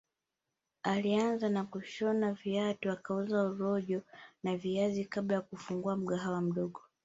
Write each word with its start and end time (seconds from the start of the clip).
Alianza 0.83 1.49
kwa 1.49 1.63
kushona 1.65 2.33
viatu 2.33 2.91
akauza 2.91 3.43
urojo 3.43 4.01
na 4.43 4.57
viazi 4.57 5.05
kabla 5.05 5.35
ya 5.35 5.41
kufungua 5.41 5.97
mgawaha 5.97 6.41
mdogo 6.41 6.81